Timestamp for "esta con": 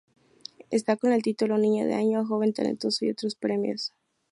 0.71-1.11